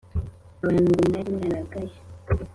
[0.63, 1.95] abantu ngo mwari mwarangaye